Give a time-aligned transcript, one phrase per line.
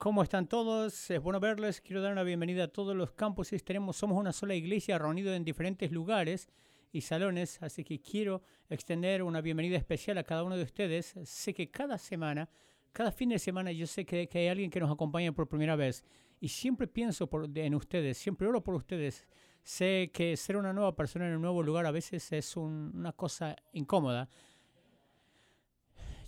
[0.00, 1.10] ¿Cómo están todos?
[1.10, 1.82] Es bueno verles.
[1.82, 3.62] Quiero dar una bienvenida a todos los campuses.
[3.62, 6.48] Tenemos, somos una sola iglesia reunida en diferentes lugares
[6.90, 8.40] y salones, así que quiero
[8.70, 11.16] extender una bienvenida especial a cada uno de ustedes.
[11.24, 12.48] Sé que cada semana,
[12.92, 15.76] cada fin de semana, yo sé que, que hay alguien que nos acompaña por primera
[15.76, 16.02] vez
[16.40, 19.28] y siempre pienso por, en ustedes, siempre oro por ustedes.
[19.62, 23.12] Sé que ser una nueva persona en un nuevo lugar a veces es un, una
[23.12, 24.30] cosa incómoda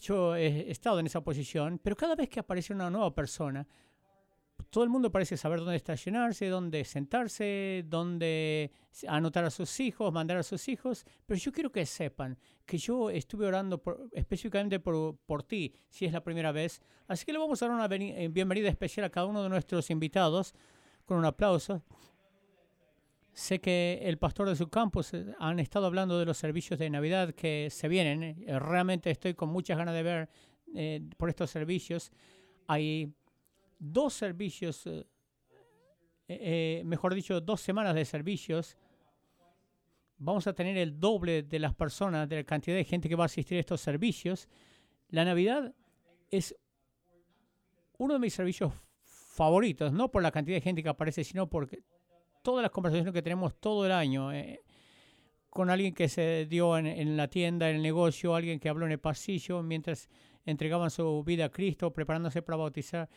[0.03, 3.67] yo he estado en esa posición, pero cada vez que aparece una nueva persona,
[4.69, 8.73] todo el mundo parece saber dónde estacionarse, dónde sentarse, dónde
[9.07, 13.11] anotar a sus hijos, mandar a sus hijos, pero yo quiero que sepan que yo
[13.11, 16.83] estuve orando específicamente por, ti, si es la primera vez.
[17.07, 19.91] Así que le vamos a dar una eh, bienvenida especial a cada uno de nuestros
[19.91, 20.55] invitados
[21.05, 21.83] con un aplauso.
[23.33, 26.91] Sé que el pastor de su campus eh, han estado hablando de los servicios de
[26.91, 28.45] Navidad que se vienen.
[28.47, 30.29] Eh, realmente estoy con muchas ganas de ver
[30.75, 32.13] eh, por estos servicios.
[32.67, 33.11] Hay
[33.79, 34.89] dos servicios,
[36.29, 38.77] mejor dicho, dos semanas de servicios.
[40.19, 43.25] Vamos a tener el doble de las personas, de la cantidad de gente que va
[43.25, 44.49] a asistir a estos servicios.
[45.09, 45.75] La Navidad
[46.31, 46.55] es
[47.99, 51.83] uno de mis servicios favoritos, no por la cantidad de gente que aparece, sino porque
[52.43, 54.61] todas las conversaciones que tenemos todo el año, eh,
[55.49, 58.93] con alguien que se dio en, la tienda, en el negocio, alguien que habló en
[58.93, 60.09] el pasillo mientras
[60.45, 63.09] entregaban su vida a Cristo, preparándose para bautizar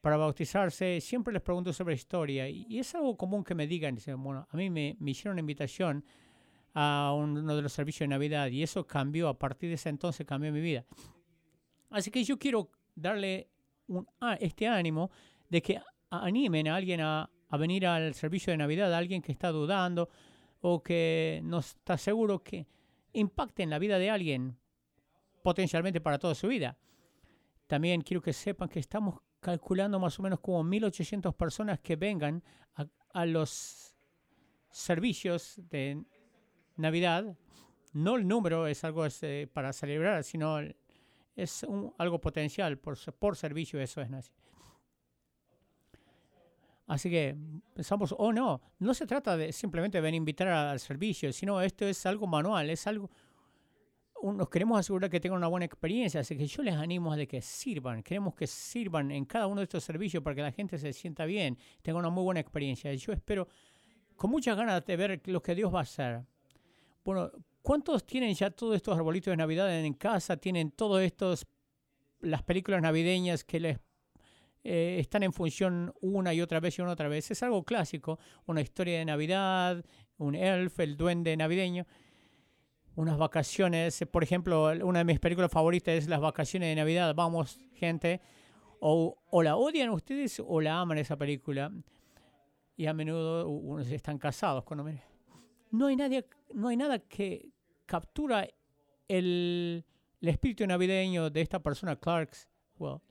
[0.00, 4.22] para bautizarse, siempre les pregunto sobre historia y, es algo común que me digan, dicen,
[4.22, 6.02] bueno, a mí me, hicieron una invitación
[6.72, 10.26] a uno de los servicios de Navidad y eso cambió, a partir de ese entonces
[10.26, 10.86] cambió mi vida.
[11.90, 13.50] Así que yo quiero darle
[13.88, 14.06] un,
[14.38, 15.10] este ánimo
[15.50, 19.50] de que animen a alguien a, a venir al servicio de Navidad alguien que está
[19.50, 20.08] dudando
[20.60, 22.66] o que no está seguro que
[23.12, 24.56] impacte en la vida de alguien
[25.42, 26.78] potencialmente para toda su vida.
[27.66, 32.42] También quiero que sepan que estamos calculando más o menos como 1.800 personas que vengan
[33.12, 33.96] a, los
[34.70, 36.04] servicios de
[36.76, 37.36] Navidad.
[37.92, 40.58] No el número es algo eh, para celebrar, sino
[41.34, 41.66] es
[41.98, 44.12] algo potencial por, servicio, eso es.
[44.12, 44.30] así.
[46.90, 47.36] Así que
[47.72, 51.86] pensamos, oh no, no se trata de simplemente venir a invitar al servicio, sino esto
[51.86, 53.08] es algo manual, es algo,
[54.24, 57.40] nos queremos asegurar que tengan una buena experiencia, así que yo les animo a que
[57.42, 60.92] sirvan, queremos que sirvan en cada uno de estos servicios para que la gente se
[60.92, 62.92] sienta bien, tenga una muy buena experiencia.
[62.92, 63.46] Yo espero
[64.16, 66.24] con muchas ganas de ver lo que Dios va a hacer.
[67.04, 67.30] Bueno,
[67.62, 70.38] ¿cuántos tienen ya todos estos arbolitos de Navidad en casa?
[70.38, 71.46] ¿Tienen todos estos,
[72.18, 73.78] las películas navideñas que les
[74.62, 77.30] eh, están en función una y otra vez y una otra vez.
[77.30, 79.84] Es algo clásico, una historia de Navidad,
[80.18, 81.86] un elf, el duende navideño,
[82.96, 87.14] unas vacaciones, por ejemplo, una de mis películas favoritas es Las vacaciones de Navidad.
[87.14, 88.20] Vamos, gente,
[88.80, 91.72] o, o la odian ustedes o la aman esa película.
[92.76, 94.84] Y a menudo unos están casados cuando
[95.70, 97.50] No hay, nadie, no hay nada que
[97.86, 98.48] captura
[99.06, 99.84] el,
[100.20, 102.48] el espíritu navideño de esta persona, Clarks.
[102.78, 103.02] Well,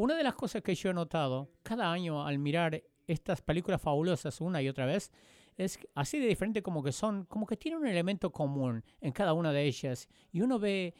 [0.00, 4.40] una de las cosas que yo he notado cada año al mirar estas películas fabulosas
[4.40, 5.12] una y otra vez
[5.58, 9.34] es así de diferente como que son, como que tienen un elemento común en cada
[9.34, 10.08] una de ellas.
[10.32, 10.94] Y uno ve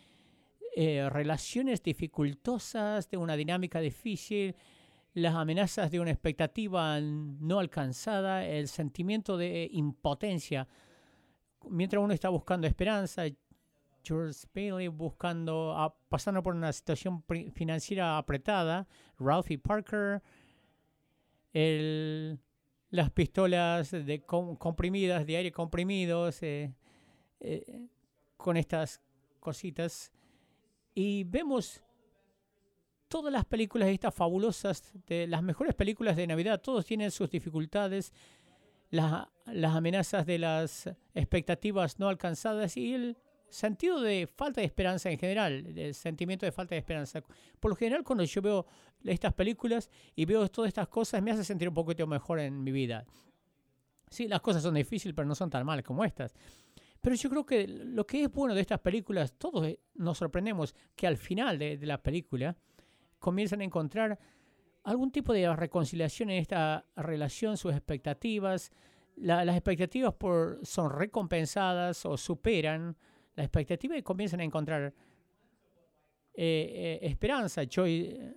[0.76, 4.54] eh, relaciones dificultosas, de una dinámica difícil,
[5.14, 10.68] las amenazas de una expectativa no alcanzada, el sentimiento de impotencia.
[11.70, 13.22] Mientras uno está buscando esperanza,
[14.02, 18.86] George Bailey buscando, pasando por una situación financiera apretada,
[19.18, 20.22] Ralphie Parker,
[21.52, 22.38] el,
[22.90, 26.74] las pistolas de comprimidas, de aire comprimidos, eh,
[27.40, 27.88] eh,
[28.36, 29.00] con estas
[29.38, 30.12] cositas.
[30.94, 31.82] Y vemos
[33.08, 38.12] todas las películas estas fabulosas, las mejores películas de Navidad, todos tienen sus dificultades,
[38.90, 43.16] las, las amenazas de las expectativas no alcanzadas y el
[43.50, 47.22] sentido de falta de esperanza en general, el sentimiento de falta de esperanza.
[47.58, 48.66] Por lo general, cuando yo veo
[49.04, 52.72] estas películas y veo todas estas cosas, me hace sentir un poquito mejor en mi
[52.72, 53.04] vida.
[54.10, 56.34] Sí, las cosas son difíciles, pero no son tan malas como estas.
[57.00, 60.74] Pero yo creo que lo que es bueno de estas películas, todos eh, nos sorprendemos
[60.94, 62.56] que al final de, la película
[63.18, 64.18] comienzan a encontrar
[64.82, 68.70] algún tipo de reconciliación en esta relación, sus expectativas.
[69.16, 72.96] las expectativas por, son recompensadas o superan
[73.34, 74.92] la expectativa y comienzan a encontrar
[76.34, 77.64] eh, eh, esperanza.
[77.64, 78.34] Joy, eh,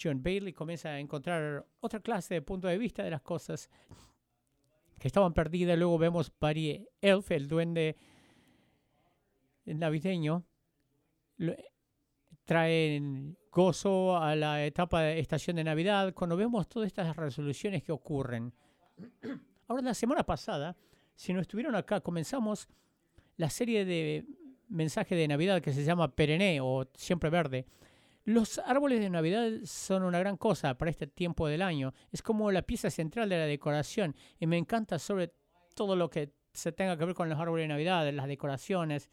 [0.00, 3.68] John Bailey comienza a encontrar otra clase de punto de vista de las cosas
[4.98, 5.78] que estaban perdidas.
[5.78, 7.96] Luego vemos Barry Elf, el duende
[9.64, 10.44] navideño,
[12.44, 17.92] traen gozo a la etapa de estación de Navidad, cuando vemos todas estas resoluciones que
[17.92, 18.52] ocurren.
[19.68, 20.76] Ahora, la semana pasada,
[21.14, 22.68] si no estuvieron acá, comenzamos
[23.42, 24.24] la serie de
[24.68, 27.66] mensajes de Navidad que se llama Perené o Siempre Verde.
[28.24, 31.92] Los árboles de Navidad son una gran cosa para este tiempo del año.
[32.12, 35.32] Es como la pieza central de la decoración y me encanta sobre
[35.74, 39.10] todo lo que se tenga que ver con los árboles de Navidad, las decoraciones.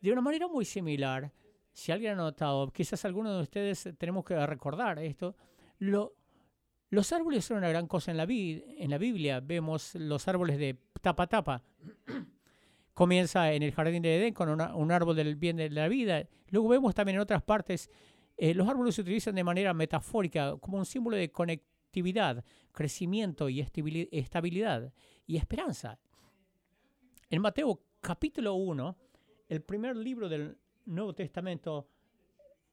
[0.00, 1.30] De una manera muy similar,
[1.74, 5.36] si alguien ha notado, quizás alguno de ustedes tenemos que recordar esto,
[5.80, 9.40] los árboles son una gran cosa en la, en la Biblia.
[9.40, 11.62] Vemos los árboles de tapa tapa.
[12.94, 16.26] Comienza en el jardín de Edén con un árbol del bien de la vida.
[16.48, 17.90] Luego vemos también en otras partes,
[18.36, 23.60] eh, los árboles se utilizan de manera metafórica como un símbolo de conectividad, crecimiento y
[23.60, 24.92] estabilidad
[25.26, 25.98] y esperanza.
[27.30, 28.96] En Mateo capítulo 1,
[29.48, 31.88] el primer libro del Nuevo Testamento,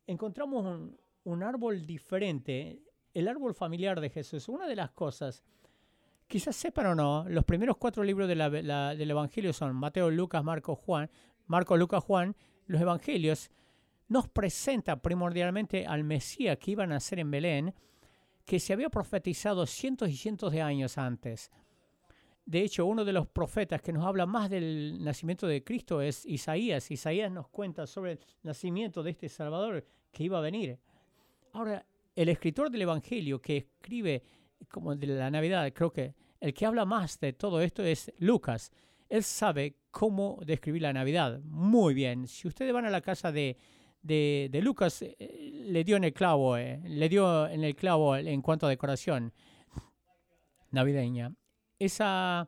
[0.07, 0.91] encontramos
[1.24, 2.81] un, árbol diferente,
[3.13, 4.50] el árbol familiar de Jesús.
[4.50, 5.44] Una de las cosas,
[6.31, 10.80] quizás sepan o no, los primeros cuatro libros de del Evangelio son Mateo, Lucas, Marcos,
[10.80, 11.12] Juan,
[11.45, 12.38] Marco, Lucas, Juan.
[12.68, 13.51] Los Evangelios
[14.07, 17.74] nos presenta primordialmente al Mesías que iba a nacer en Belén,
[18.45, 21.51] que se había profetizado cientos y cientos de años antes.
[22.45, 26.25] De hecho, uno de los profetas que nos habla más del nacimiento de Cristo es
[26.25, 26.92] Isaías.
[26.92, 30.80] Isaías nos cuenta sobre el nacimiento de este Salvador que iba a venir.
[31.51, 31.86] Ahora,
[32.16, 34.24] el escritor del Evangelio que escribe
[34.69, 38.72] como de la Navidad, creo que el que habla más de todo esto es Lucas.
[39.10, 42.28] Él sabe cómo describir la Navidad muy bien.
[42.28, 43.58] Si ustedes van a la casa de,
[44.02, 48.42] de, Lucas, eh, le dio en el clavo, eh, le dio en el clavo en
[48.42, 49.34] cuanto a decoración
[50.72, 51.34] navideña
[51.86, 52.48] esa,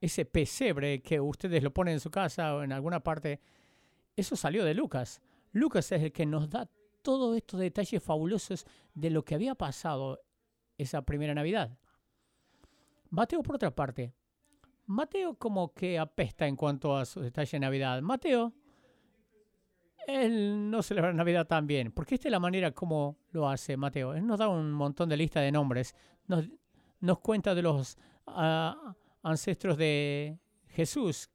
[0.00, 3.40] ese pesebre que ustedes lo ponen en su casa o en alguna parte,
[4.16, 5.20] eso salió de Lucas.
[5.52, 6.68] Lucas es el que nos da
[7.02, 10.20] todos estos detalles fabulosos de lo que había pasado
[10.82, 11.76] esa primera Navidad.
[13.10, 14.12] Mateo, por otra parte,
[14.86, 18.02] Mateo como que apesta en cuanto a sus detalles de Navidad.
[18.02, 18.52] Mateo,
[20.06, 24.14] él no celebra Navidad tan bien, porque esta es la manera como lo hace Mateo.
[24.14, 25.94] Él nos da un montón de lista de nombres,
[26.26, 26.44] nos,
[27.00, 27.96] nos cuenta de los
[29.22, 30.38] ancestros de
[30.68, 31.30] Jesús.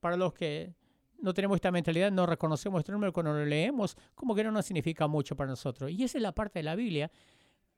[0.00, 0.74] Para los que
[1.18, 4.66] no tenemos esta mentalidad, no reconocemos este número cuando lo leemos, como que no nos
[4.66, 5.90] significa mucho para nosotros.
[5.90, 7.10] Y esa es la parte de la Biblia.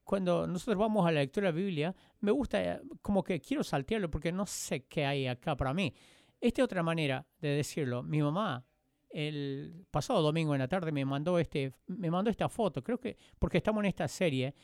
[0.07, 3.65] Cuando nosotros vamos a la lectura de la Biblia, me gusta, eh, como que quiero
[3.65, 5.93] saltearlo porque no sé qué hay acá para mí.
[6.41, 8.65] Esta otra manera de decirlo, mi mamá
[9.11, 13.17] el pasado domingo en la tarde me mandó este me mandó esta foto, creo que
[13.39, 14.55] porque estamos en esta serie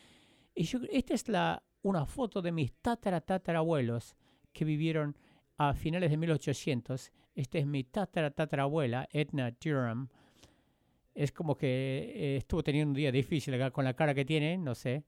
[0.55, 4.15] y yo, esta es la una foto de mis tatara tatarabuelos
[4.53, 5.17] que vivieron
[5.57, 7.11] a finales de 1800.
[7.35, 10.07] Esta es mi tatara tatarabuela, Edna Durham.
[11.13, 14.57] Es como que eh, estuvo teniendo un día difícil acá con la cara que tiene,
[14.57, 15.03] no sé.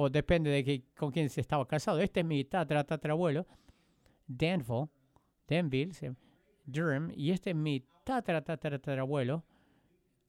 [0.00, 1.98] O depende de que, con quién se estaba casado.
[2.00, 3.46] Este es mi tatara tatarabuelo,
[4.26, 4.88] Danville,
[5.48, 6.14] Danville,
[6.64, 7.10] Durham.
[7.16, 9.44] Y este es mi tatara tatarabuelo,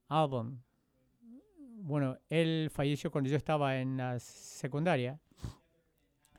[0.08, 0.58] Album
[1.82, 5.18] bueno, él falleció cuando yo estaba en la secundaria.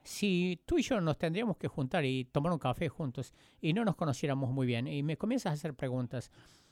[0.04, 3.86] Si tú y yo nos tendríamos que juntar y tomar un café juntos y no
[3.86, 6.32] nos conociéramos muy bien y me comienzas a hacer preguntas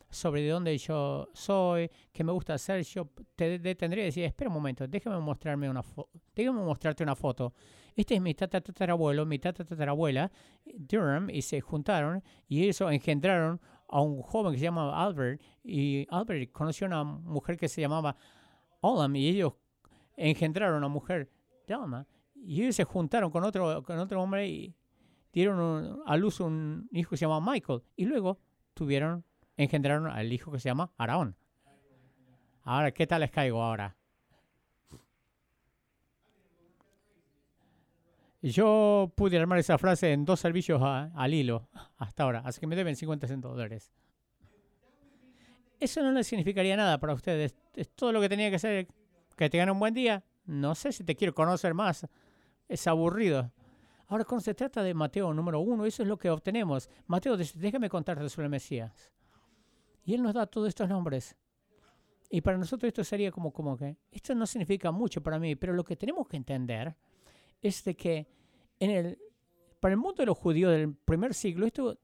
[0.09, 4.49] sobre de dónde yo soy, qué me gusta hacer, yo te detendría y decir, espera
[4.49, 5.83] un momento, déjame mostrarme una
[6.35, 7.53] déjame mostrarte una foto.
[7.95, 10.31] Este es mi tatarabuelo, mi tatarabuela,
[10.65, 16.07] Durham, y se juntaron y eso engendraron a un joven que se llama Albert y
[16.09, 18.15] Albert conoció a una mujer que se llamaba
[18.81, 19.53] Olam y ellos
[20.15, 21.31] engendraron a una mujer,
[21.67, 24.75] Delma, y ellos se juntaron con otro, con otro hombre y
[25.31, 27.81] dieron a luz un hijo que se llama Michael.
[27.95, 28.39] Y luego
[28.73, 29.25] tuvieron,
[29.59, 31.35] engendraron al hijo que se llama Araón.
[32.63, 33.95] Ahora, ¿qué tal les caigo ahora?
[38.41, 42.77] Yo pude armar esa frase en dos servicios al hilo hasta ahora, así que me
[42.77, 43.91] deben 50 dólares.
[45.77, 47.53] Eso no le significaría nada para ustedes.
[47.75, 48.87] Es todo lo que tenía que hacer.
[49.35, 50.23] Que tengan un buen día.
[50.45, 52.05] No sé si te quiero conocer más.
[52.67, 53.51] Es aburrido.
[54.07, 56.89] Ahora, cuando se trata de Mateo número uno, eso es lo que obtenemos.
[57.07, 59.13] Mateo déjame contarte sobre el Mesías.
[60.09, 61.35] Y él nos da todos estos nombres.
[62.31, 65.71] Y para nosotros esto sería como, como que, esto no significa mucho para mí, pero
[65.73, 66.95] lo que tenemos que entender
[67.61, 68.27] es de que
[68.79, 69.19] en el,
[69.79, 71.99] para el mundo de los judíos del primer siglo, esto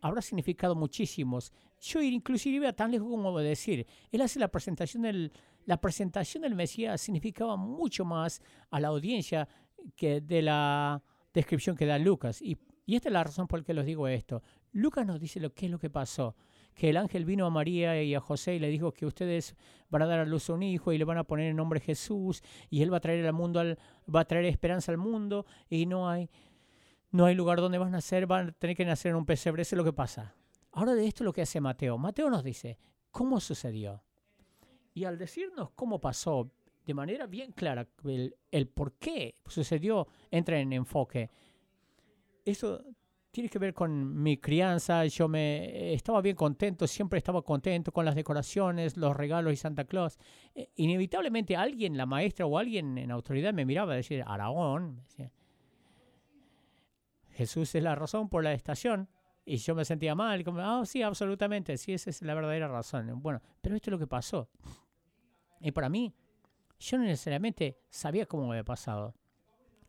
[0.00, 1.52] habrá significado muchísimos.
[1.80, 5.32] Yo inclusive iba tan lejos como decir, él hace la presentación del,
[5.64, 9.48] la presentación del Mesías significaba mucho más a la audiencia
[9.96, 11.02] que de la
[11.34, 12.40] descripción que da Lucas.
[12.40, 14.44] Y, esta es la razón por la que les digo esto.
[14.72, 16.36] Lucas nos dice lo que es lo que pasó,
[16.78, 19.56] que el ángel vino a María y a José y le dijo que ustedes
[19.90, 21.80] van a dar a luz a un hijo y le van a poner el nombre
[21.80, 23.76] Jesús y él va a traer al mundo al,
[24.14, 26.30] va a traer esperanza al mundo y no hay
[27.10, 29.62] no hay lugar donde van a nacer, van a tener que nacer en un pesebre,
[29.62, 30.34] eso es lo que pasa.
[30.70, 31.98] Ahora de esto es lo que hace Mateo.
[31.98, 32.78] Mateo nos dice
[33.10, 34.04] cómo sucedió.
[34.94, 36.48] Y al decirnos cómo pasó
[36.86, 41.30] de manera bien clara el, el por qué sucedió, entra en enfoque.
[42.44, 42.84] Eso
[43.38, 45.06] tiene que ver con mi crianza.
[45.06, 49.84] Yo me estaba bien contento, siempre estaba contento con las decoraciones, los regalos y Santa
[49.84, 50.18] Claus.
[50.56, 55.04] Eh, inevitablemente alguien, la maestra o alguien en autoridad me miraba y decía, Aragón,
[57.30, 59.08] Jesús es la razón por la estación.
[59.44, 63.22] Y yo me sentía mal, como, ah, sí, absolutamente, sí, esa es la verdadera razón.
[63.22, 64.48] Bueno, pero esto es lo que pasó.
[65.60, 66.12] Y para mí,
[66.80, 69.14] yo no necesariamente sabía cómo me había pasado.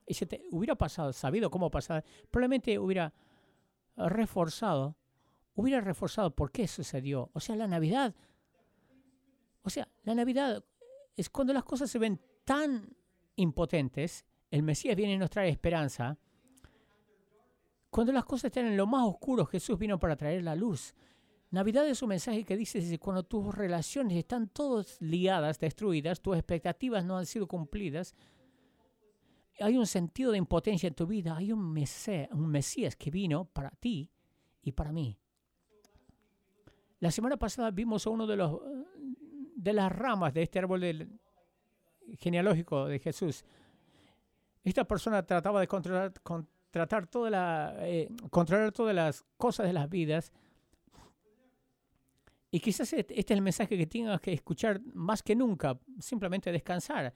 [0.06, 3.12] Y si te hubiera pasado, sabido cómo pasar, probablemente hubiera
[4.08, 4.96] reforzado,
[5.56, 7.30] hubiera reforzado por qué sucedió.
[7.34, 8.16] O sea, la Navidad,
[9.64, 10.64] o sea, la Navidad
[11.16, 12.96] es cuando las cosas se ven tan
[13.36, 16.18] impotentes, el Mesías viene y nos trae esperanza.
[17.90, 20.94] Cuando las cosas están en lo más oscuro, Jesús vino para traer la luz.
[21.52, 27.04] Navidad es un mensaje que dice cuando tus relaciones están todas liadas, destruidas, tus expectativas
[27.04, 28.16] no han sido cumplidas,
[29.62, 33.46] hay un sentido de impotencia en tu vida, hay un, mesías, un Mesías que vino
[33.46, 34.10] para ti
[34.62, 35.18] y para mí.
[37.00, 38.60] La semana pasada vimos a uno de los
[39.56, 41.10] de las ramas de este árbol
[42.18, 43.44] genealógico de Jesús.
[44.64, 46.14] Esta persona trataba de controlar,
[46.72, 50.32] tratar toda la, eh, controlar todas las cosas de las vidas.
[52.52, 56.52] Y quizás este, este es el mensaje que tengas que escuchar más que nunca, simplemente
[56.52, 57.14] descansar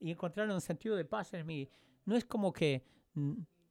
[0.00, 1.68] y encontrar un sentido de paz en mí.
[2.04, 2.84] No es como que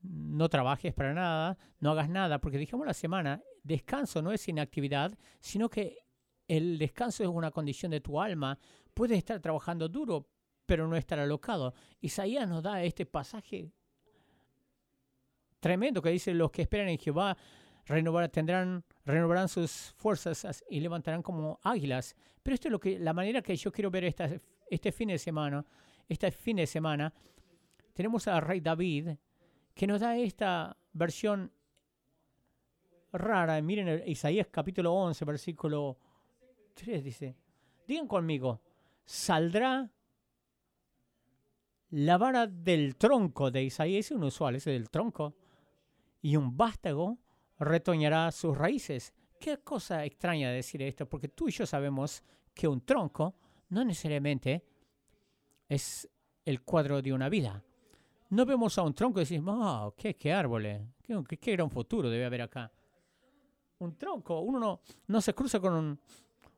[0.02, 5.18] no trabajes para nada, no hagas nada, porque dijimos la semana, descanso no es inactividad,
[5.40, 6.06] sino que
[6.48, 8.58] el descanso es una condición de tu alma.
[8.94, 10.30] Puedes estar trabajando duro,
[10.66, 11.74] pero no estar alocado.
[12.00, 13.72] Isaías nos da este pasaje
[15.60, 17.38] tremendo que dice, los que esperan en Jehová
[17.86, 22.16] renovar, tendrán, renovarán sus fuerzas y levantarán como águilas.
[22.42, 24.30] Pero esto es lo que, la manera que yo quiero ver esta,
[24.70, 25.66] este fin de semana
[26.10, 27.14] este fin de semana,
[27.94, 29.10] tenemos al rey David,
[29.74, 31.52] que nos da esta versión
[33.14, 33.62] rara.
[33.62, 35.98] Miren Isaías capítulo 11, versículo
[36.74, 37.36] 3 dice,
[37.88, 38.62] digan conmigo,
[39.06, 39.90] saldrá
[41.92, 45.36] la vara del tronco de Isaías, es usual, ese del tronco,
[46.22, 47.18] y un vástago
[47.60, 49.14] retoñará sus raíces.
[49.40, 52.24] Qué cosa extraña decir esto, porque tú y yo sabemos
[52.54, 53.36] que un tronco
[53.70, 54.64] no necesariamente
[55.70, 56.10] es
[56.44, 57.64] el cuadro de una vida.
[58.32, 62.10] No vemos a un tronco y decimos, oh, qué, qué árboles, qué, qué, gran futuro
[62.10, 62.72] debe haber acá.
[63.78, 66.00] Un tronco, uno no, no se cruza con un,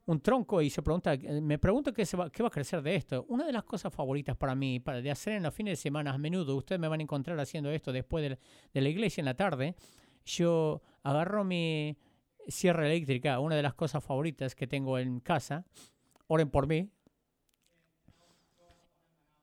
[0.05, 3.25] un, tronco y se pregunta, me pregunto qué, va, qué va a crecer de esto.
[3.29, 6.11] Una de las cosas favoritas para mí, para de hacer en los fines de semana
[6.11, 8.39] a menudo, ustedes me van a encontrar haciendo esto después de,
[8.73, 9.75] de la iglesia en la tarde,
[10.25, 11.97] yo agarro mi
[12.47, 15.65] sierra eléctrica, una de las cosas favoritas que tengo en casa,
[16.27, 16.89] oren por mí,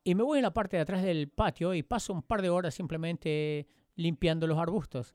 [0.09, 2.49] y me voy en la parte de atrás del patio y paso un par de
[2.49, 5.15] horas simplemente limpiando los arbustos,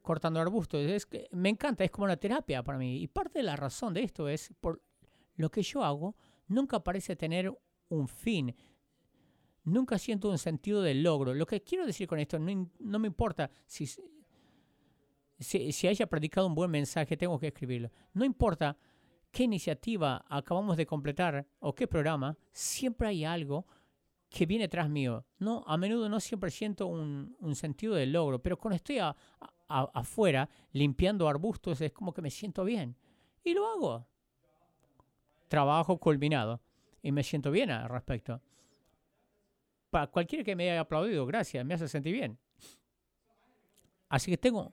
[0.00, 0.82] cortando arbustos.
[0.82, 3.02] Es que me encanta, es como una terapia para mí.
[3.02, 4.80] Y parte de la razón de esto es por
[5.34, 6.14] lo que yo hago
[6.46, 7.52] nunca parece tener
[7.88, 8.54] un fin.
[9.64, 11.34] Nunca siento un sentido de logro.
[11.34, 13.88] Lo que quiero decir con esto, no, no me importa si,
[15.36, 17.90] si, si haya predicado un buen mensaje, tengo que escribirlo.
[18.12, 18.78] No importa
[19.32, 23.66] qué iniciativa acabamos de completar o qué programa, siempre hay algo
[24.30, 25.26] que viene tras mío.
[25.40, 28.98] No, a menudo no siempre siento un, sentido de logro, pero cuando estoy
[29.68, 32.96] afuera limpiando arbustos es como que me siento bien.
[33.42, 34.06] Y lo hago.
[35.48, 36.60] Trabajo culminado.
[37.02, 38.40] Y me siento bien al respecto.
[39.90, 42.38] Para cualquiera que me haya aplaudido, gracias, me hace sentir bien.
[44.08, 44.72] Así que tengo...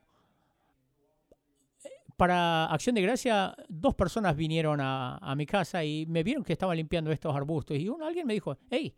[2.16, 6.52] Para Acción de Gracia, dos personas vinieron a, a mi casa y me vieron que
[6.52, 7.76] estaba limpiando estos arbustos.
[7.76, 8.92] Y uno, alguien me dijo, hey,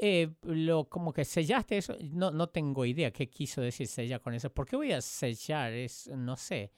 [0.00, 4.34] eh, lo, como que sellaste eso, no, no tengo idea qué quiso decir sellar con
[4.34, 4.50] eso.
[4.50, 5.72] ¿Por qué voy a sellar?
[5.72, 6.72] Es, no sé.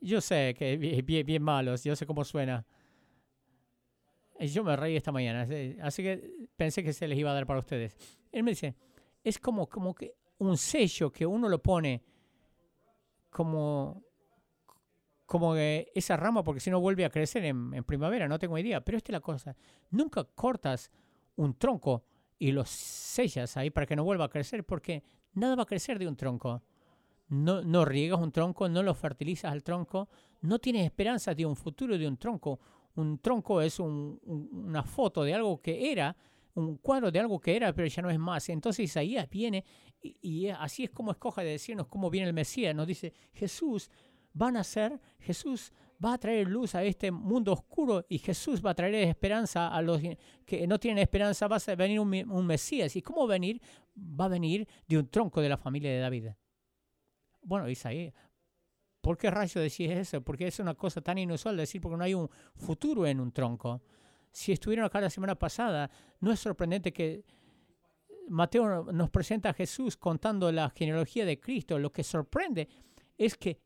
[0.00, 2.66] Yo sé que bien, bien malos, yo sé cómo suena.
[4.38, 5.48] Yo me reí esta mañana,
[5.82, 7.96] así que pensé que se les iba a dar para ustedes.
[8.30, 8.74] Él me dice,
[9.24, 12.02] es como, como que un sello que uno lo pone
[13.30, 14.05] como
[15.26, 18.80] como esa rama, porque si no vuelve a crecer en, primavera, no tengo idea.
[18.80, 19.56] Pero esta es la cosa.
[19.90, 20.90] Nunca cortas
[21.34, 22.04] un tronco
[22.38, 25.02] y lo sellas ahí para que no vuelva a crecer, porque
[25.34, 26.62] nada va a crecer de un tronco.
[27.28, 30.08] no, no riegas un tronco, no lo fertilizas al tronco,
[30.42, 32.60] no tienes esperanza de un futuro de un tronco.
[32.94, 36.16] Un tronco es una foto de algo que era,
[36.54, 38.48] un cuadro de algo que era, pero ya no es más.
[38.48, 39.64] Entonces Isaías viene
[40.00, 42.74] y, y así es como escoja de decirnos cómo viene el Mesías.
[42.74, 43.90] Nos dice, Jesús
[44.40, 45.72] va a nacer, Jesús
[46.04, 49.80] va a traer luz a este mundo oscuro y Jesús va a traer esperanza a
[49.82, 50.00] los
[50.44, 51.48] que no tienen esperanza.
[51.48, 52.94] Va a venir un, un Mesías.
[52.96, 53.60] ¿Y cómo venir?
[53.96, 56.28] Va a venir de un tronco de la familia de David.
[57.42, 58.12] Bueno, Isaías,
[59.00, 60.20] ¿por qué rayo decís eso?
[60.20, 63.82] Porque es una cosa tan inusual decir porque no hay un futuro en un tronco.
[64.32, 65.90] Si estuvieron acá la semana pasada,
[66.20, 67.24] no es sorprendente que
[68.28, 71.78] Mateo nos presenta a Jesús contando la genealogía de Cristo.
[71.78, 72.68] Lo que sorprende
[73.16, 73.65] es que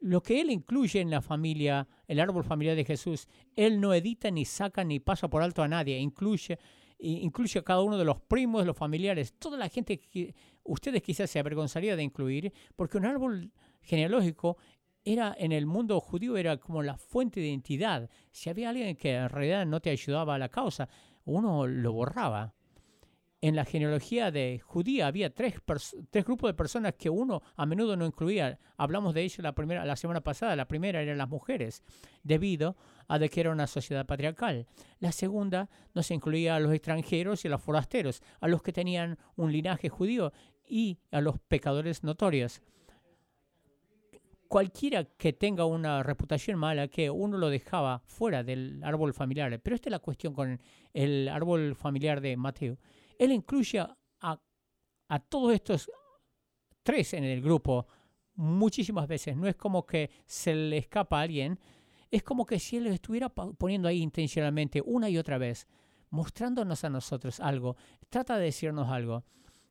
[0.00, 4.30] lo que él incluye en la familia, el árbol familiar de Jesús, él no edita
[4.30, 6.58] ni saca ni pasa por alto a nadie, incluye,
[6.98, 10.34] incluye a cada uno de los primos, los familiares, toda la gente que
[10.64, 14.56] ustedes quizás se avergonzaría de incluir, porque un árbol genealógico
[15.04, 18.10] era en el mundo judío era como la fuente de identidad.
[18.32, 20.88] Si había alguien que en realidad no te ayudaba a la causa,
[21.24, 22.55] uno lo borraba
[23.48, 25.54] en la genealogía de judía había tres,
[26.10, 28.58] tres grupos de personas que uno a menudo no incluía.
[28.76, 30.56] Hablamos de ello la, primera, la semana pasada.
[30.56, 31.84] La primera eran las mujeres,
[32.24, 32.76] debido
[33.06, 34.66] a que era una sociedad patriarcal.
[34.98, 38.72] La segunda no se incluía a los extranjeros y a los forasteros, a los que
[38.72, 40.32] tenían un linaje judío
[40.68, 42.62] y a los pecadores notorios.
[44.48, 49.60] Cualquiera que tenga una reputación mala, que uno lo dejaba fuera del árbol familiar.
[49.60, 50.60] Pero esta es la cuestión con
[50.94, 52.78] el árbol familiar de Mateo
[53.18, 53.96] él incluye a,
[55.08, 55.90] a todos estos
[56.82, 57.86] tres en el grupo
[58.34, 59.36] muchísimas veces.
[59.36, 61.58] No es como que se le escapa a alguien,
[62.10, 65.66] es como que si él lo estuviera poniendo ahí intencionalmente una y otra vez,
[66.10, 67.76] mostrándonos a nosotros algo,
[68.08, 69.24] trata de decirnos algo.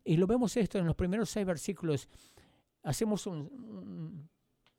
[0.03, 2.07] Y lo vemos esto en los primeros seis versículos.
[2.83, 4.29] Hacemos un,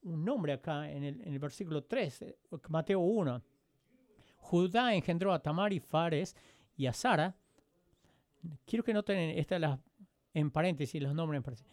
[0.03, 3.43] un, nombre acá en el, en el, versículo 3, eh, Mateo 1.
[4.37, 6.37] Judá engendró a Tamar y Fares
[6.77, 7.35] y a Sara,
[8.65, 9.79] quiero que noten esta las,
[10.35, 11.65] en paréntesis los nombres.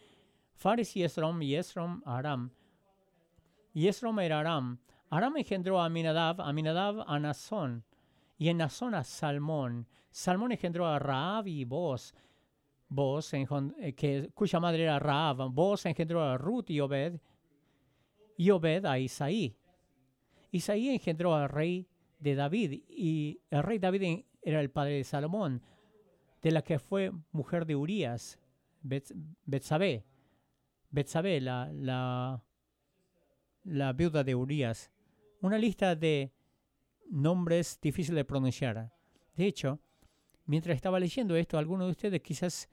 [0.54, 2.50] Fares y Esrom y Esrom Aram.
[3.72, 4.78] Y Esrom era Aram.
[5.10, 7.84] Aram engendró a Aminadab, Aminadab a Nazón.
[8.38, 9.86] Y en Nazón a Salmón.
[10.10, 12.14] Salmón engendró a Raab y Boz.
[12.88, 15.50] Boz, eh, que, cuya madre era Raab.
[15.50, 17.20] Boz engendró a Ruth y Obed.
[18.36, 19.56] Y Obed a Isaí.
[20.50, 21.86] Isaí engendró al rey
[22.18, 22.82] de David.
[22.88, 25.62] Y el rey David era el padre de Salomón
[26.44, 28.38] de la que fue mujer de Urias,
[28.82, 30.04] Betsabé.
[30.90, 32.44] Betsabé, la, la,
[33.64, 34.90] la viuda de Urias.
[35.40, 36.34] Una lista de
[37.10, 38.92] nombres difíciles de pronunciar.
[39.34, 39.80] De hecho,
[40.44, 42.68] mientras estaba leyendo esto, algunos de ustedes quizás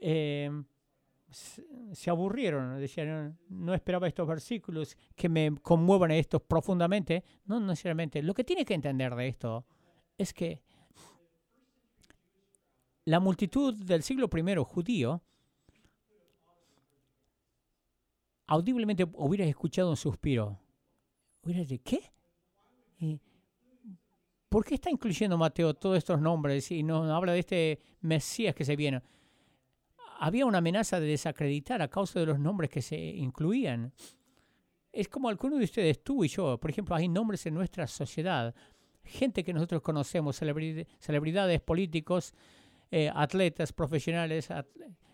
[0.00, 0.50] eh,
[1.30, 7.22] se aburrieron, decían, no esperaba estos versículos que me conmuevan estos profundamente.
[7.44, 8.24] No necesariamente.
[8.24, 9.64] Lo que tiene que entender de esto
[10.18, 10.64] es que
[13.10, 15.20] la multitud del siglo I judío
[18.46, 20.60] audiblemente hubiera escuchado un suspiro.
[21.42, 23.18] Hubiera dicho, ¿qué?
[24.48, 28.64] ¿Por qué está incluyendo Mateo todos estos nombres y no habla de este Mesías que
[28.64, 29.02] se viene?
[30.20, 33.92] Había una amenaza de desacreditar a causa de los nombres que se incluían.
[34.92, 38.54] Es como alguno de ustedes, tú y yo, por ejemplo, hay nombres en nuestra sociedad,
[39.02, 42.34] gente que nosotros conocemos, celebridades políticos,
[42.90, 44.48] eh, atletas profesionales,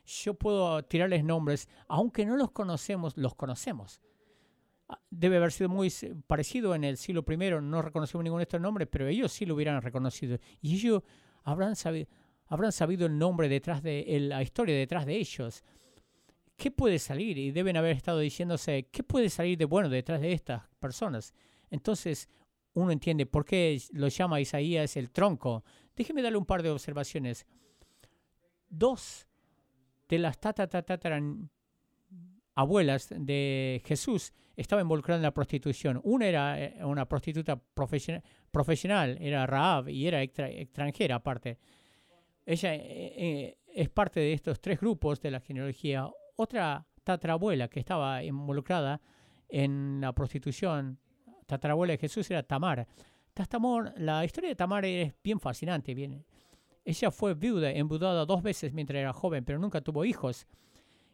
[0.06, 4.00] yo puedo tirarles nombres, aunque no los conocemos, los conocemos.
[4.88, 5.92] Ah, debe haber sido muy
[6.26, 9.54] parecido en el siglo I, no reconocemos ninguno de estos nombres, pero ellos sí lo
[9.54, 10.38] hubieran reconocido.
[10.60, 11.02] Y ellos
[11.42, 12.08] habrán sabido,
[12.46, 15.64] habrán sabido el nombre detrás de la historia detrás de ellos.
[16.56, 17.36] ¿Qué puede salir?
[17.36, 21.34] Y deben haber estado diciéndose, ¿qué puede salir de bueno detrás de estas personas?
[21.70, 22.28] Entonces,
[22.74, 25.64] uno entiende por qué lo llama Isaías el tronco.
[25.94, 27.46] Déjeme darle un par de observaciones
[28.68, 29.26] dos
[30.08, 30.38] de las
[32.54, 36.00] abuelas de Jesús estaban involucradas en la prostitución.
[36.02, 41.58] Una era eh, una prostituta profesional, era Raab y era extranjera aparte.
[42.44, 42.82] Ella eh,
[43.16, 46.08] eh, es parte de estos tres grupos de la genealogía.
[46.36, 49.00] Otra tatarabuela que estaba involucrada
[49.48, 50.98] en la prostitución,
[51.46, 52.86] tatarabuela de Jesús, era Tamar.
[53.96, 55.94] la historia de Tamar es bien fascinante,
[56.86, 60.46] ella fue viuda, embudada dos veces mientras era joven, pero nunca tuvo hijos.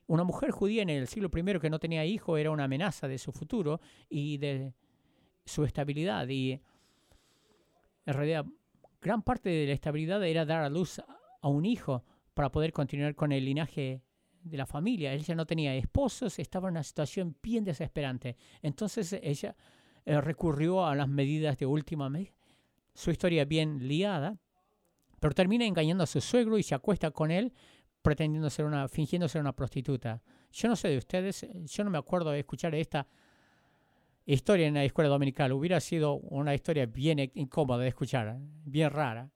[0.07, 3.17] Una mujer judía en el siglo I que no tenía hijo era una amenaza de
[3.17, 3.81] su futuro
[4.11, 4.75] y de
[5.47, 6.29] su estabilidad.
[6.29, 6.61] Y
[8.05, 8.45] en realidad,
[9.01, 11.01] gran parte de la estabilidad era dar a luz
[11.41, 12.05] a un hijo
[12.35, 14.03] para poder continuar con el linaje
[14.43, 15.15] de la familia.
[15.15, 18.37] Ella no tenía esposos, estaba en una situación bien desesperante.
[18.61, 19.57] Entonces ella
[20.05, 22.13] eh, recurrió a las medidas de última.
[22.93, 24.37] Su historia bien liada,
[25.23, 27.53] pero termina engañando a su suegro y se acuesta con él
[28.03, 30.21] pretendiendo ser una, fingiendo ser una prostituta.
[30.51, 33.07] Yo no sé de ustedes, yo no me acuerdo de escuchar esta
[34.27, 35.53] historia en la escuela dominical.
[35.53, 39.31] Hubiera sido una historia bien incómoda de escuchar, bien rara.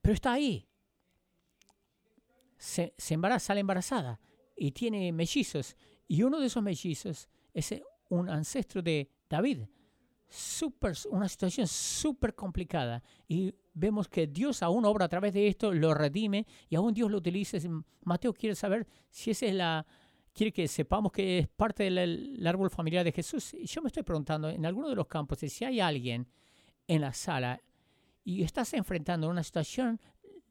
[0.00, 0.68] Pero está ahí.
[2.56, 4.20] Se, embaraza, sale embarazada
[4.56, 5.76] y tiene mellizos.
[6.06, 7.74] Y uno de esos mellizos es
[8.10, 9.64] un ancestro de David.
[10.28, 13.02] Super, una situación súper complicada.
[13.28, 17.10] Y vemos que Dios aún obra a través de esto, lo redime y aún Dios
[17.10, 17.58] lo utiliza.
[18.02, 19.86] Mateo quiere saber si esa es la,
[20.36, 23.54] quiere que sepamos que es parte del árbol familiar de Jesús.
[23.54, 26.28] Y yo me estoy preguntando, en alguno de los campos, si hay alguien
[26.86, 27.62] en la sala
[28.22, 30.00] y estás enfrentando una situación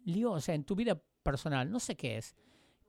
[0.04, 2.36] liosa en tu vida personal, no sé qué es.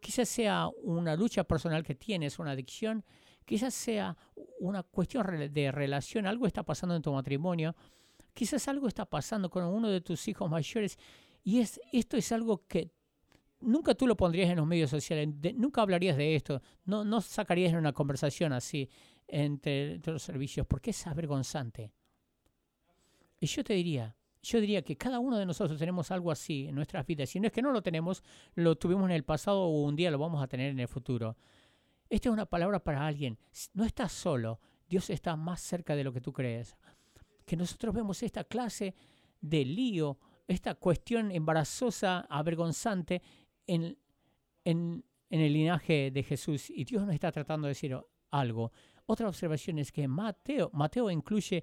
[0.01, 3.05] Quizás sea una lucha personal que tienes, una adicción,
[3.47, 4.17] quizás sea
[4.61, 7.75] una cuestión de relación, algo está pasando en tu matrimonio,
[8.35, 10.99] quizás algo está pasando con uno de tus hijos mayores
[11.43, 12.91] y es, esto es algo que
[13.61, 17.73] nunca tú lo pondrías en los medios sociales, nunca hablarías de esto, no, no sacarías
[17.73, 18.91] una conversación así
[19.29, 21.93] entre, los servicios, porque es avergonzante.
[23.41, 26.75] Y yo te diría, yo diría que cada uno de nosotros tenemos algo así en
[26.75, 27.31] nuestras vidas.
[27.31, 28.23] Si no es que no lo tenemos,
[28.55, 31.37] lo tuvimos en el pasado o un día lo vamos a tener en el futuro.
[32.09, 33.39] Esta es una palabra para alguien.
[33.75, 34.61] No estás solo.
[34.89, 36.77] Dios está más cerca de lo que tú crees.
[37.45, 38.95] Que nosotros vemos esta clase
[39.41, 43.23] de lío, esta cuestión embarazosa, avergonzante,
[43.67, 43.97] en,
[44.65, 47.99] el linaje de Jesús y Dios nos está tratando de decir
[48.31, 48.73] algo.
[49.07, 51.63] Otra observación es que Mateo, Mateo incluye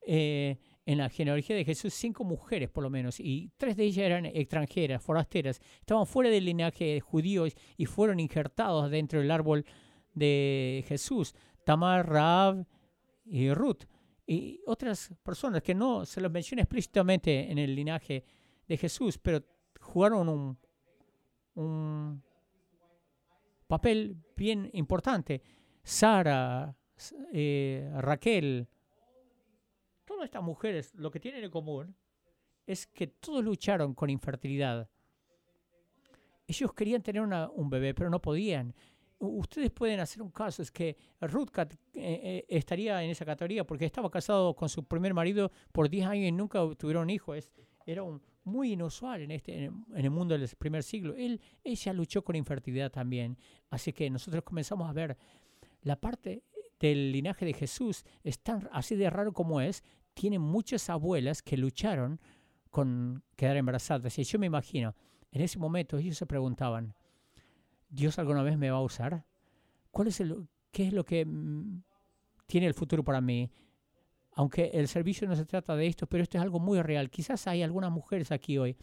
[0.00, 4.04] eh, en la genealogía de Jesús cinco mujeres por lo menos y tres de ellas
[4.04, 7.44] eran extranjeras, forasteras, estaban fuera del linaje judío
[7.76, 9.64] y fueron injertados dentro del árbol
[10.14, 12.66] de Jesús, Tamar, Raab
[13.24, 13.84] y Ruth
[14.26, 18.24] y otras personas que no se los menciona explícitamente en el linaje
[18.66, 19.42] de Jesús, pero
[19.80, 20.58] jugaron un
[21.54, 22.22] un
[23.66, 25.42] papel bien importante.
[25.82, 26.74] Sara,
[27.32, 28.68] eh, Raquel,
[30.22, 31.96] todas estas mujeres lo que tienen en común
[32.64, 34.88] es que todos lucharon con infertilidad.
[36.46, 38.72] Ellos querían tener un bebé, pero no podían.
[39.18, 43.84] Ustedes pueden hacer un caso, es que Ruth eh, eh, estaría en esa categoría porque
[43.84, 47.50] estaba casado con su primer marido por 10 años y nunca tuvieron hijos.
[47.84, 51.14] era un, muy inusual en, este, en el mundo del primer siglo.
[51.16, 53.36] Él, ella luchó con infertilidad también.
[53.70, 55.16] Así que nosotros comenzamos a ver
[55.82, 56.44] la parte
[56.82, 61.56] del linaje de Jesús, es tan así de raro como es, tiene muchas abuelas que
[61.56, 62.20] lucharon
[62.70, 64.18] con quedar embarazadas.
[64.18, 64.94] Y yo me imagino,
[65.30, 66.94] en ese momento ellos se preguntaban,
[67.88, 69.24] ¿Dios alguna vez me va a usar?
[69.90, 71.82] ¿Cuál es el, ¿Qué es lo que mm,
[72.46, 73.50] tiene el futuro para mí?
[74.34, 77.10] aunque el servicio no se trata de esto, pero esto es algo muy real.
[77.10, 78.76] Quizás hay algunas mujeres aquí hoy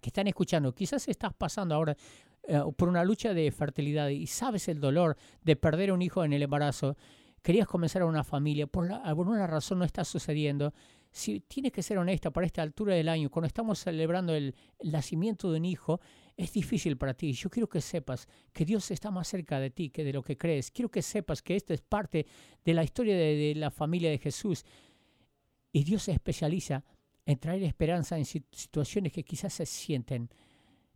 [0.00, 1.96] que están escuchando, quizás estás pasando ahora
[2.44, 6.32] eh, por una lucha de fertilidad y sabes el dolor de perder un hijo en
[6.32, 6.96] el embarazo,
[7.42, 10.72] querías comenzar una familia, por alguna razón no está sucediendo.
[11.10, 15.50] Si tienes que ser honesta para esta altura del año, cuando estamos celebrando el nacimiento
[15.50, 16.00] de un hijo,
[16.36, 17.32] es difícil para ti.
[17.32, 20.38] Yo quiero que sepas que Dios está más cerca de ti que de lo que
[20.38, 20.70] crees.
[20.70, 22.26] Quiero que sepas que esto es parte
[22.64, 24.64] de la historia de, la familia de Jesús.
[25.72, 26.84] Y Dios se especializa
[27.24, 30.30] en traer esperanza en situaciones que quizás se sienten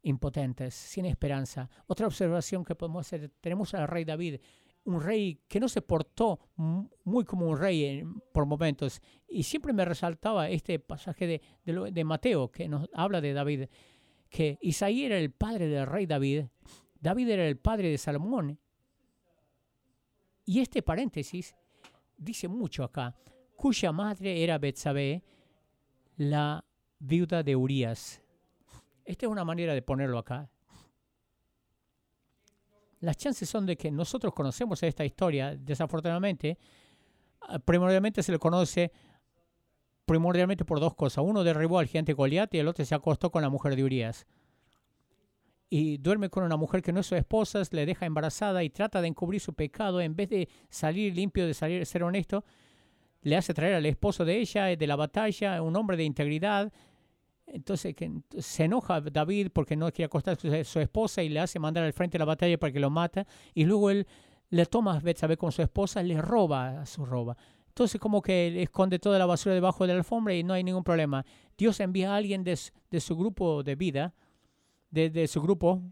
[0.02, 1.68] impotentes, sin esperanza.
[1.87, 4.40] Otra observación que podemos hacer, tenemos al rey David,
[4.87, 6.40] un rey que no se portó
[7.05, 9.01] muy como un rey por momentos.
[9.29, 13.64] Y siempre me resaltaba este pasaje de, de, de Mateo que nos habla de David
[14.29, 16.46] que Isaí era el padre del rey David,
[17.01, 18.59] David era el padre de Salomón.
[20.44, 21.57] Y este paréntesis
[22.16, 23.14] dice mucho acá,
[23.57, 25.25] cuya madre era Betsabé,
[26.16, 26.64] la
[26.99, 28.22] viuda de Urías.
[29.05, 30.51] Esta es una manera de ponerlo acá.
[33.00, 36.59] Las chances son de que nosotros conocemos esta historia, desafortunadamente,
[37.42, 38.92] ah, primordialmente se le conoce
[40.06, 41.24] primordialmente por dos cosas.
[41.26, 44.26] Uno derribó al gigante Goliat y el otro se acostó con la mujer de Urias.
[45.68, 49.00] Y duerme con una mujer que no es su esposa, le deja embarazada y trata
[49.00, 50.00] de encubrir su pecado.
[50.00, 52.44] En vez de salir limpio, de salir, ser honesto,
[53.22, 56.72] le hace traer al esposo de ella, de la batalla, un hombre de integridad.
[57.46, 57.94] Entonces
[58.38, 61.92] se enoja David porque no quiere acostar a su, esposa y le hace mandar al
[61.92, 63.26] frente de la batalla para que lo mate.
[63.54, 64.06] Y luego él
[64.50, 67.37] le toma a Betsabé con su esposa, le roba su roba.
[67.68, 70.82] Entonces como que esconde toda la basura debajo de la alfombra y no hay ningún
[70.82, 71.24] problema.
[71.56, 74.14] Dios envía a alguien de, su grupo de vida,
[74.90, 75.82] de, su grupo,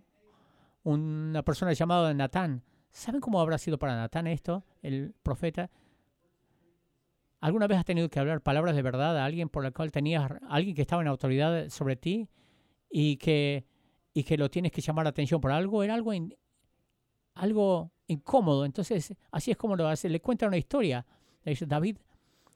[0.83, 2.63] una persona llamada Natán.
[2.91, 5.71] ¿Saben cómo habrá sido para Natán esto, el profeta?
[7.45, 10.33] ¿Alguna vez has tenido que hablar palabras de verdad a alguien por la cual tenías,
[10.49, 12.27] alguien que estaba en autoridad sobre ti
[12.89, 13.67] y que,
[14.15, 15.83] y que lo tienes que llamar la atención por algo?
[15.83, 16.11] Era algo,
[17.35, 18.65] algo incómodo.
[18.65, 20.09] Entonces, así es como lo hace.
[20.09, 21.05] Le cuenta una historia.
[21.43, 21.99] Le dice, David,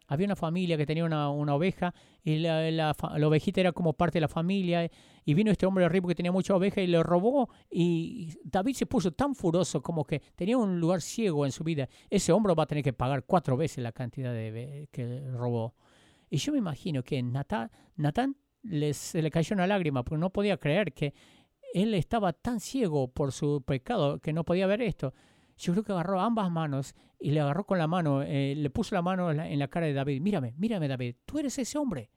[0.08, 1.94] había una familia que tenía una, oveja
[2.24, 4.90] y la, la, ovejita era como parte de la familia
[5.24, 8.86] y vino este hombre rico que tenía mucha oveja y le robó y David se
[8.86, 11.88] puso tan furioso como que tenía un lugar ciego en su vida.
[12.08, 15.74] Ese hombre va a tener que pagar cuatro veces la cantidad de que robó.
[16.30, 18.36] Y yo me imagino que Natán, Natán
[18.92, 21.14] se le cayó una lágrima porque no podía creer que
[21.74, 25.14] él estaba tan ciego por su pecado que no podía ver esto.
[25.58, 28.94] Yo creo que agarró ambas manos y le agarró con la mano, eh, le puso
[28.94, 30.20] la mano en la, cara de David.
[30.22, 32.10] Mírame, mírame David, tú eres ese hombre.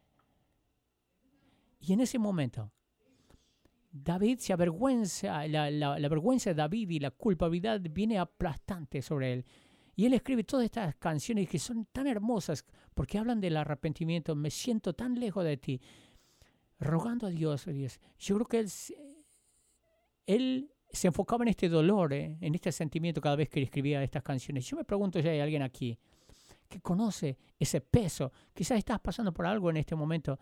[1.80, 2.72] Y en ese momento,
[3.92, 9.46] David se avergüenza, la, la, vergüenza de David y la culpabilidad viene aplastante sobre él.
[9.96, 14.36] Y él escribe todas estas canciones que son tan hermosas porque hablan del arrepentimiento.
[14.36, 15.82] Me siento tan lejos de ti,
[16.80, 17.66] rogando a Dios.
[17.66, 18.00] Dios.
[18.20, 18.72] Yo creo que él,
[20.28, 24.24] él se enfocaba en este dolor, eh, en este sentimiento cada vez que escribía estas
[24.24, 24.66] canciones.
[24.66, 25.98] Yo me pregunto si hay alguien aquí
[26.68, 28.32] que conoce ese peso.
[28.54, 30.40] Quizás estás pasando por algo en este momento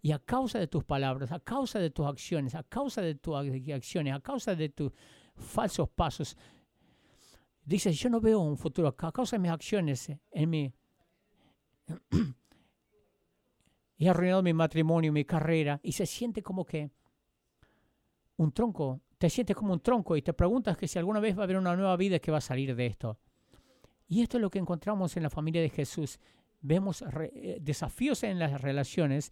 [0.00, 3.36] y a causa de tus palabras, a causa de tus acciones, a causa de tus
[3.36, 4.92] acciones, a causa de tus
[5.34, 6.36] falsos pasos,
[7.64, 10.72] dices, yo no veo un futuro a causa de mis acciones en mi...
[13.98, 16.90] he arruinado mi matrimonio, mi carrera, y se siente como que
[18.36, 21.42] un tronco te sientes como un tronco y te preguntas que si alguna vez va
[21.42, 23.20] a haber una nueva vida que va a salir de esto.
[24.08, 26.18] Y esto es lo que encontramos en la familia de Jesús.
[26.60, 29.30] Vemos eh, desafíos en las relaciones,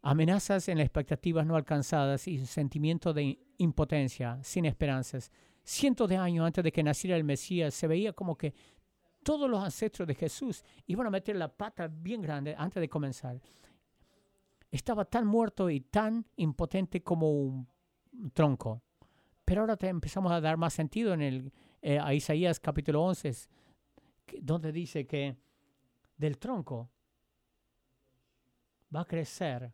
[0.00, 5.30] amenazas en las expectativas no alcanzadas y sentimiento de impotencia, sin esperanzas.
[5.62, 8.54] Cientos de años antes de que naciera el Mesías, se veía como que
[9.22, 13.38] todos los ancestros de Jesús iban a meter la pata bien grande antes de comenzar.
[14.70, 17.68] Estaba tan muerto y tan impotente como un
[18.32, 18.80] tronco.
[19.44, 23.32] Pero ahora te empezamos a dar más sentido en el, eh, a Isaías capítulo 11,
[24.40, 25.36] donde dice que
[26.16, 26.90] del tronco
[28.94, 29.72] va a crecer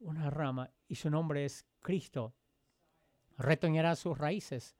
[0.00, 2.34] una rama y su nombre es Cristo.
[3.38, 4.76] Retoñará sus raíces.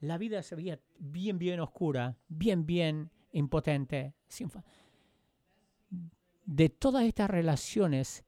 [0.00, 4.14] La vida se veía bien, bien oscura, bien, bien impotente.
[6.46, 8.24] De todas estas relaciones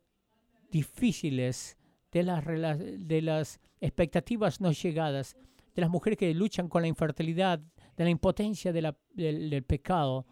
[0.72, 1.76] difíciles,
[2.10, 5.36] de las, de las expectativas no llegadas,
[5.74, 7.60] de las mujeres que luchan con la infertilidad,
[7.96, 10.26] de la impotencia de del, pecado,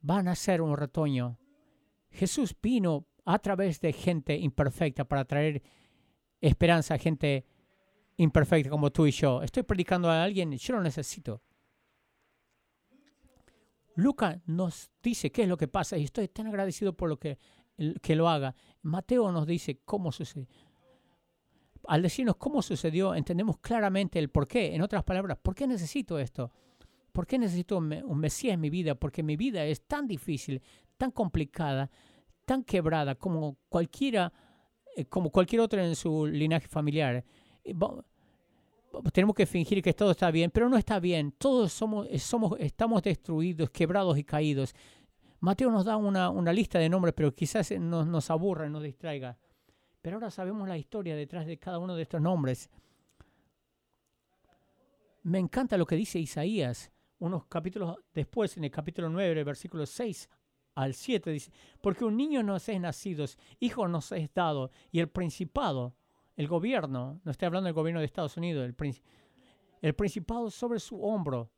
[0.00, 1.38] van a ser un retoño.
[2.10, 5.62] Jesús vino a través de gente imperfecta para traer
[6.40, 7.46] esperanza a gente
[8.16, 9.42] imperfecta como tú y yo.
[9.42, 11.42] Estoy predicando a alguien, yo lo necesito.
[13.96, 17.38] Lucas nos dice qué es lo que pasa y estoy tan agradecido por lo que
[18.02, 18.54] que lo haga.
[18.82, 20.46] Mateo nos dice cómo sucedió.
[21.86, 24.74] Al decirnos cómo sucedió, entendemos claramente el por qué.
[24.74, 26.50] En otras palabras, ¿por qué necesito esto?
[27.12, 28.94] ¿Por qué necesito un Mesías en mi vida?
[28.94, 30.62] Porque mi vida es tan difícil,
[30.96, 31.90] tan complicada,
[32.44, 34.32] tan quebrada como cualquiera,
[34.96, 37.24] eh, como cualquier otro en su linaje familiar.
[39.12, 41.32] Tenemos que fingir que todo está bien, pero no está bien.
[41.32, 44.74] Todos somos, somos, estamos destruidos, quebrados y caídos.
[45.44, 49.36] Mateo nos da una, lista de nombres, pero quizás nos, nos aburra, nos distraiga.
[50.00, 52.70] Pero ahora sabemos la historia detrás de cada uno de estos nombres.
[55.22, 60.30] Me encanta lo que dice Isaías, unos capítulos después, en el capítulo 9, versículo 6
[60.76, 61.52] al 7, dice,
[61.82, 63.26] porque un niño nos es nacido,
[63.60, 65.94] hijo nos es dado, y el principado,
[66.36, 68.74] el gobierno, no estoy hablando del gobierno de Estados Unidos, el,
[69.82, 71.50] el principado sobre su hombro,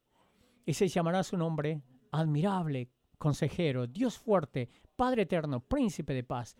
[0.65, 6.57] y se llamará su nombre admirable, consejero, Dios fuerte, Padre eterno, príncipe de paz.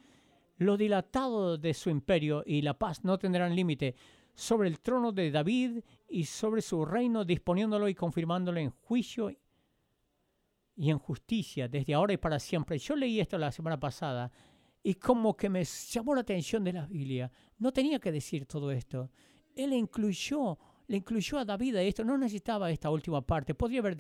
[0.59, 3.95] Lo dilatado de su imperio y la paz no tendrán límite
[4.35, 9.31] sobre el trono de David y sobre su reino, disponiéndolo y confirmándolo en juicio
[10.77, 12.79] y en justicia desde ahora y para siempre.
[12.79, 14.31] Yo leí esto la semana pasada
[14.83, 17.33] y como que me llamó la atención de la Biblia.
[17.59, 19.11] No tenía que decir todo esto.
[19.55, 22.05] Él incluyó, le incluyó a David a esto.
[22.05, 23.55] No necesitaba esta última parte.
[23.55, 23.97] Podría haber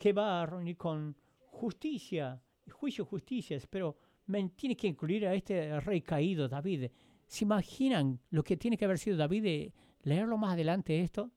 [0.00, 1.14] que va a reunir con
[1.50, 6.90] justicia, juicio, justicias, pero me tiene que incluir a este rey caído, David.
[7.26, 9.70] ¿Se imaginan lo que tiene que haber sido David
[10.04, 11.30] leerlo más adelante esto?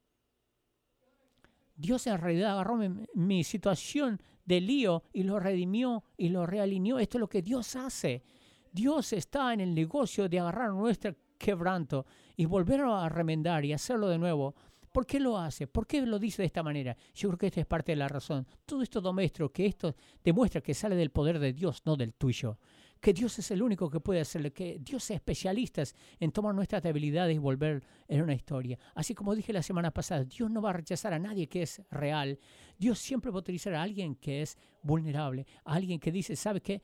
[1.76, 7.00] Dios en realidad agarró mi, mi situación de lío y lo redimió y lo realineó.
[7.00, 8.24] Esto es lo que Dios hace.
[8.72, 12.06] Dios está en el negocio de agarrar nuestro quebranto
[12.38, 14.56] y volverlo a remendar y hacerlo de nuevo.
[14.94, 15.66] ¿Por qué lo hace?
[15.66, 16.96] ¿Por qué lo dice de esta manera?
[17.16, 18.46] Yo creo que esta es parte de la razón.
[18.64, 22.60] Todo esto demuestra que esto demuestra que sale del poder de Dios, no del tuyo.
[23.02, 25.82] Que Dios es el único que puede hacerlo, que Dios es especialista
[26.20, 28.78] en tomar nuestras debilidades y volver en una historia.
[28.94, 31.82] Así como dije la semana pasada, Dios no va a rechazar a nadie que es
[31.90, 32.40] real.
[32.78, 36.62] Dios siempre va a utilizar a alguien que es vulnerable, a alguien que dice, ¿sabe
[36.62, 36.84] qué?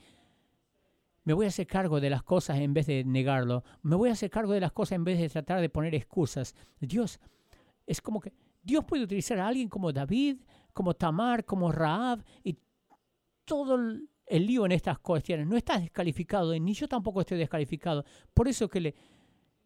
[1.25, 3.63] Me voy a hacer cargo de las cosas en vez de negarlo.
[3.83, 6.55] Me voy a hacer cargo de las cosas en vez de tratar de poner excusas.
[6.79, 7.19] Dios
[7.89, 10.37] es como que Dios puede utilizar a alguien como David,
[10.73, 12.55] como Tamar, como Raab y
[13.43, 14.07] todo el,
[14.45, 15.47] lío en estas cuestiones.
[15.47, 18.05] No estás descalificado, ni yo tampoco estoy descalificado.
[18.31, 18.95] Por eso que le,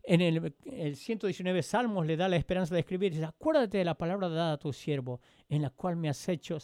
[0.04, 3.98] en el, el 119 Salmos le da la esperanza de escribir, dice, acuérdate de la
[3.98, 6.58] palabra dada a tu siervo, en la cual me has hecho,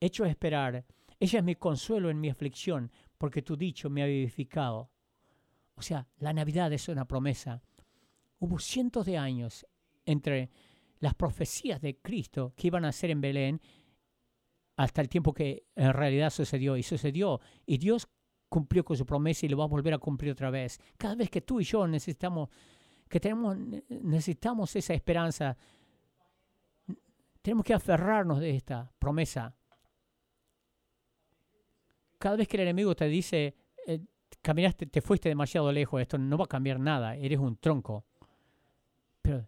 [0.00, 0.86] hecho esperar.
[1.20, 4.90] Ella es mi consuelo en mi aflicción, porque tu dicho me ha vivificado.
[5.74, 7.62] O sea, la Navidad es una promesa.
[8.38, 9.66] Hubo cientos de años
[10.06, 10.50] entre
[11.00, 13.60] las profecías de Cristo que iban a ser en Belén
[14.76, 17.40] hasta el tiempo que en realidad sucedió y sucedió.
[17.66, 18.08] Y Dios
[18.48, 20.80] cumplió con su promesa y lo va a volver a cumplir otra vez.
[20.96, 22.48] Cada vez que tú y yo necesitamos,
[23.08, 23.56] que tenemos,
[23.88, 25.56] necesitamos esa esperanza,
[27.42, 29.54] tenemos que aferrarnos de esta promesa.
[32.18, 33.54] Cada vez que el enemigo te dice,
[33.86, 34.00] eh,
[34.40, 38.06] caminaste, te fuiste demasiado lejos, esto no va a cambiar nada, eres un tronco.
[39.20, 39.46] Pero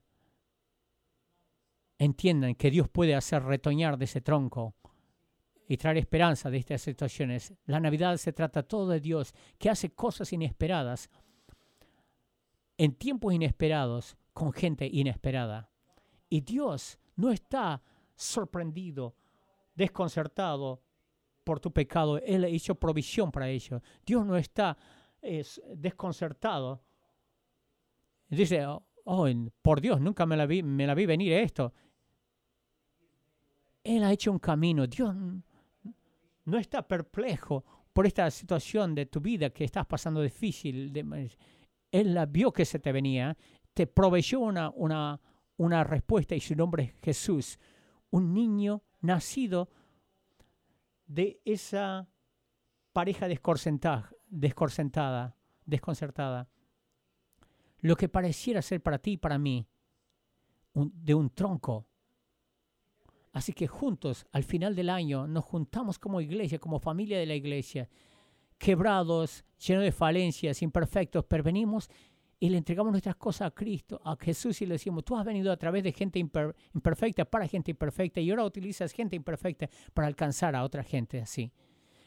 [1.98, 4.74] entiendan que Dios puede hacer retoñar de ese tronco
[5.68, 7.54] y traer esperanza de estas situaciones.
[7.64, 11.10] La Navidad se trata todo de Dios, que hace cosas inesperadas
[12.78, 15.70] en tiempos inesperados con gente inesperada.
[16.28, 17.82] Y Dios no está
[18.14, 19.16] sorprendido,
[19.74, 20.82] desconcertado
[21.42, 22.18] por tu pecado.
[22.18, 23.80] Él hizo provisión para ello.
[24.04, 24.76] Dios no está
[25.74, 26.82] desconcertado.
[28.28, 29.28] Dice, oh,
[29.62, 31.72] por Dios, nunca me la vi, me la vi venir esto.
[33.86, 34.88] Él ha hecho un camino.
[34.88, 35.14] Dios
[36.44, 40.92] no está perplejo por esta situación de tu vida que estás pasando difícil.
[41.92, 43.36] Él vio que se te venía,
[43.72, 45.20] te proveyó una, una,
[45.56, 47.60] una respuesta y su nombre es Jesús,
[48.10, 49.70] un niño nacido
[51.06, 52.08] de esa
[52.92, 55.36] pareja desconcertada, desconcertada.
[57.78, 59.68] Lo que pareciera ser para ti y para mí
[60.74, 61.86] de un tronco
[63.36, 67.34] Así que juntos, al final del año, nos juntamos como iglesia, como familia de la
[67.34, 67.86] iglesia,
[68.56, 71.90] quebrados, llenos de falencias, imperfectos, pero venimos
[72.40, 75.52] y le entregamos nuestras cosas a Cristo, a Jesús y le decimos, tú has venido
[75.52, 80.56] a través de gente imperfecta para gente imperfecta y ahora utilizas gente imperfecta para alcanzar
[80.56, 81.52] a otra gente así.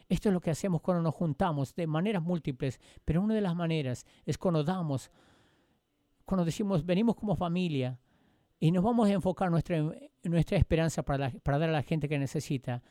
[0.08, 3.56] Esto es lo que hacemos cuando nos juntamos de maneras múltiples, pero una de las
[3.56, 5.12] maneras es cuando damos,
[6.26, 8.00] cuando decimos, venimos como familia,
[8.60, 9.78] y nos vamos a enfocar nuestra,
[10.24, 12.84] nuestra esperanza para, dar a la gente que necesita.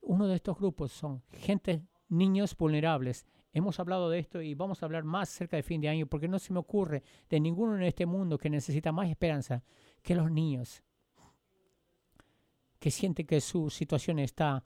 [0.00, 3.26] Uno de estos grupos son gente, niños vulnerables.
[3.52, 6.28] Hemos hablado de esto y vamos a hablar más cerca de fin de año porque
[6.28, 9.62] no se me ocurre de ninguno en este mundo que necesita más esperanza
[10.02, 10.82] que los niños
[12.82, 14.64] que siente que su situación está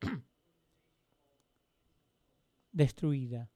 [2.72, 3.50] destruida.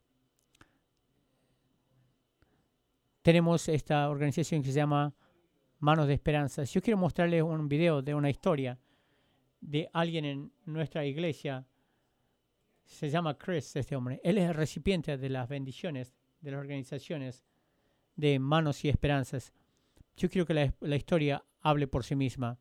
[3.22, 5.14] Tenemos esta organización que se llama
[5.78, 6.64] manos de esperanza.
[6.64, 8.78] Yo quiero mostrarles un video de una historia
[9.60, 11.66] de alguien en nuestra iglesia.
[12.84, 14.20] Se llama Chris, este hombre.
[14.24, 17.44] Él es el recipiente de las bendiciones de las organizaciones
[18.16, 19.52] de manos y esperanzas.
[20.16, 22.58] Yo quiero que la, la historia hable por sí misma.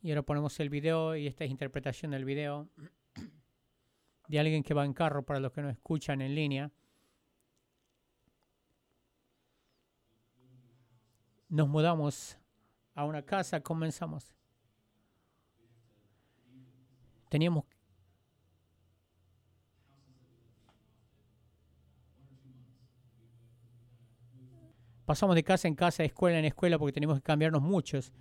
[0.00, 2.68] Y ahora ponemos el video y esta es interpretación del video
[4.28, 6.70] de alguien que va en carro para los que no escuchan en línea.
[11.48, 12.38] Nos mudamos
[12.94, 14.34] a una casa, comenzamos.
[17.28, 17.64] Teníamos
[25.08, 28.12] Pasamos de casa en casa, de escuela en escuela, porque teníamos que cambiarnos muchos.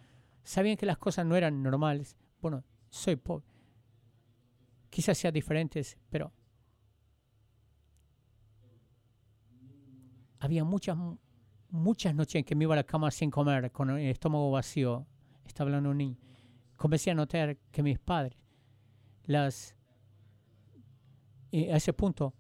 [0.42, 2.16] Sabían que las cosas no eran normales.
[2.42, 3.46] Bueno, soy pobre.
[4.90, 6.32] Quizás sean diferentes, pero
[10.40, 10.98] había muchas
[11.70, 15.06] muchas noches en que me iba a la cama sin comer, con el estómago vacío,
[15.46, 16.18] estaba hablando un niño,
[16.76, 18.38] comencé a notar que mis padres,
[19.26, 19.76] las,
[21.52, 22.34] a ese punto,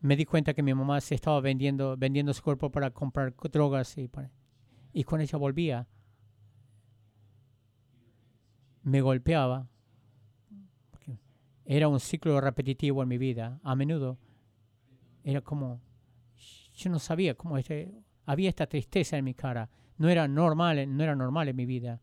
[0.00, 3.96] me di cuenta que mi mamá se estaba vendiendo, vendiendo su cuerpo para comprar drogas
[3.96, 4.10] y,
[4.92, 5.88] y cuando ella volvía,
[8.82, 9.66] me golpeaba.
[11.64, 13.58] Era un ciclo repetitivo en mi vida.
[13.62, 14.18] A menudo
[15.22, 15.80] era como,
[16.74, 17.92] yo no sabía cómo este,
[18.26, 19.70] había esta tristeza en mi cara.
[19.96, 22.00] No era normal, no era normal en mi vida.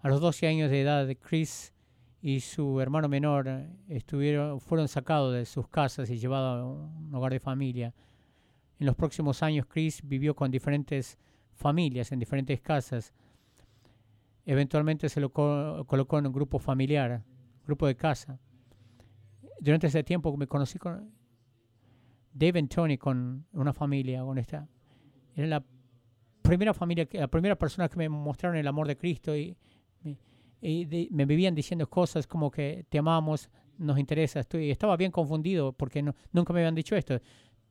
[0.00, 1.72] A los 12 años de edad, Chris
[2.20, 3.48] y su hermano menor
[3.88, 7.94] estuvieron, fueron sacados de sus casas y llevados a un hogar de familia.
[8.80, 11.18] En los próximos años, Chris vivió con diferentes
[11.54, 13.12] familias en diferentes casas.
[14.44, 17.22] Eventualmente se lo colocó en un grupo familiar,
[17.66, 18.38] grupo de casa.
[19.60, 21.10] Durante ese tiempo me conocí con
[22.32, 24.68] Dave y Tony, con una familia, con esta.
[25.34, 25.64] Era la
[26.42, 29.56] primera familia, la primera persona que me mostraron el amor de Cristo y
[30.60, 34.40] y me vivían diciendo cosas como que te amamos, nos interesa.
[34.40, 36.02] Estoy, estaba bien confundido porque
[36.32, 37.20] nunca me habían dicho esto.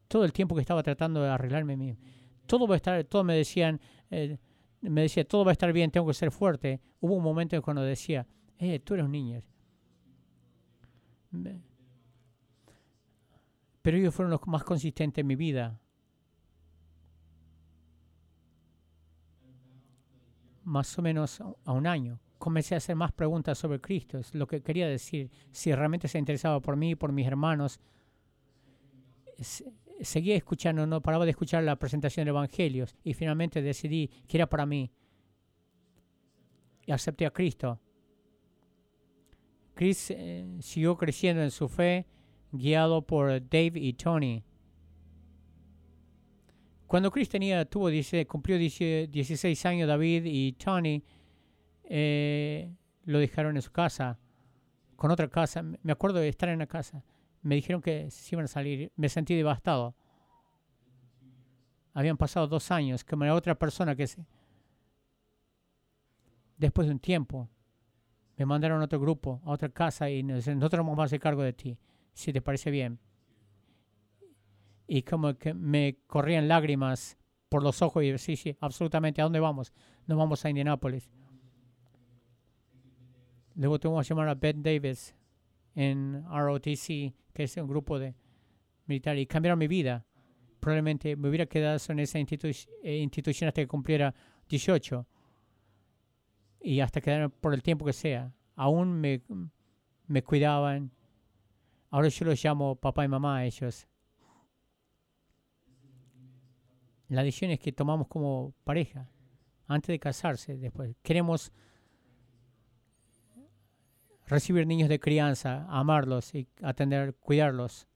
[0.08, 1.98] Todo el tiempo que estaba tratando de arreglarme,
[2.46, 4.38] todo va a estar, todo me decían, eh,
[4.82, 6.80] me decía, todo va a estar bien, tengo que ser fuerte.
[7.02, 8.26] Hubo un momento cuando decía,
[8.58, 9.42] eh, tú eres un niño.
[13.88, 15.80] Pero ellos fueron los más consistentes en mi vida.
[20.66, 24.46] Más o menos a un año comencé a hacer más preguntas sobre Cristo, es lo
[24.46, 27.80] que quería decir, si realmente se interesaba por mí, por mis hermanos.
[30.02, 34.50] Seguía escuchando, no paraba de escuchar la presentación de evangelios y finalmente decidí que era
[34.50, 34.92] para mí.
[36.86, 37.80] Y acepté a Cristo.
[39.76, 42.06] Chris eh, siguió creciendo en su fe,
[42.52, 44.44] guiado por Dave y Tony.
[46.88, 47.90] Cuando Chris tenía, tuvo,
[48.28, 51.04] cumplió 16 años, David y Tony
[51.84, 52.74] eh,
[53.04, 54.18] lo dejaron en su casa,
[54.96, 55.62] con otra casa.
[55.62, 57.04] Me acuerdo de estar en la casa.
[57.42, 58.92] Me dijeron que se iban a salir.
[58.96, 59.96] Me sentí devastado.
[61.94, 64.26] Habían pasado dos años, que era otra persona que se...
[66.58, 67.50] Después de un tiempo,
[68.38, 71.54] me mandaron a otro grupo, a otra casa y nosotros vamos a hacer cargo de
[71.54, 71.78] ti,
[72.18, 73.00] si te parece bien.
[74.88, 79.40] Y como que me corrían lágrimas por los ojos y sí, sí, absolutamente, ¿a dónde
[79.40, 79.72] vamos?
[80.08, 81.12] Nos vamos a Indianápolis.
[83.56, 85.16] Luego tuvimos que llamar a Ben Davis
[85.76, 88.16] en ROTC, que es un grupo de
[88.88, 90.04] militares, y cambiaron mi vida.
[90.60, 94.14] Probablemente me hubiera quedado en esa eh, institución hasta que cumpliera
[94.50, 95.06] 18
[96.62, 98.34] y hasta quedar por el tiempo que sea.
[98.56, 99.22] Aún me,
[100.08, 100.92] me cuidaban.
[101.90, 103.88] Ahora yo los llamo papá y mamá a ellos.
[107.10, 109.10] La decisión es que tomamos como pareja
[109.68, 110.58] antes de casarse.
[110.58, 111.52] Después queremos
[114.26, 117.88] recibir niños de crianza, amarlos y atender, cuidarlos.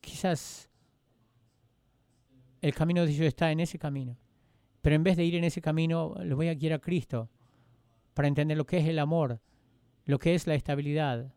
[0.00, 0.70] Quizás
[2.60, 4.16] el camino de Dios está en ese camino.
[4.80, 7.28] Pero en vez de ir en ese camino, les voy a guiar a Cristo
[8.14, 9.40] para entender lo que es el amor,
[10.04, 11.34] lo que es la estabilidad.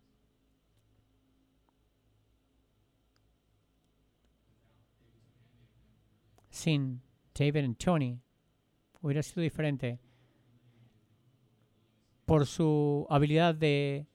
[6.50, 7.02] Sin
[7.34, 8.20] David y Tony
[9.02, 10.00] hubiera sido diferente
[12.26, 14.08] por su habilidad de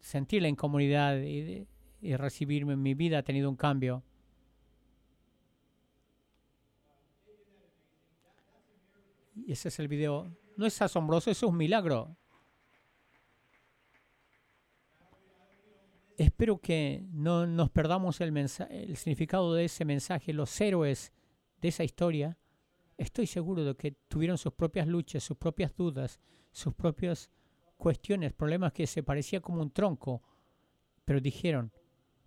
[0.00, 1.66] sentir la incomodidad y,
[2.00, 4.02] y recibirme en mi vida ha tenido un cambio.
[9.46, 10.34] Y ese es el video.
[10.56, 12.16] No es asombroso, es un milagro.
[16.16, 20.32] Espero que no nos perdamos el, el significado de ese mensaje.
[20.32, 21.12] Los héroes
[21.60, 22.38] de esa historia,
[22.96, 26.20] estoy seguro de que tuvieron sus propias luchas, sus propias dudas,
[26.52, 27.30] sus propios
[27.76, 30.22] cuestiones, problemas que se parecía como un tronco,
[31.04, 31.72] pero dijeron,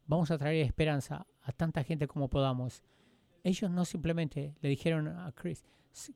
[0.05, 2.84] vamos a traer esperanza a tanta gente como podamos.
[3.43, 5.63] Ellos no simplemente le dijeron a Chris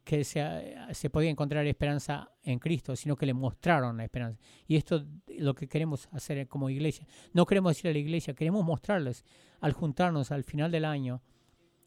[0.04, 4.40] que se, se podía encontrar esperanza en Cristo, sino que le mostraron la esperanza.
[4.66, 7.06] Y esto es lo que queremos hacer como iglesia.
[7.34, 9.24] No queremos decir a la iglesia, queremos mostrarles
[9.60, 11.22] al juntarnos al final del año,